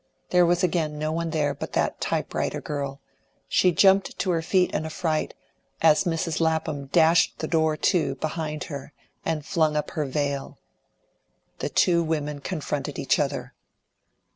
[0.31, 3.01] There was again no one there but that type writer girl;
[3.47, 5.35] she jumped to her feet in a fright,
[5.79, 6.39] as Mrs.
[6.39, 8.93] Lapham dashed the door to behind her
[9.25, 10.57] and flung up her veil.
[11.59, 13.53] The two women confronted each other.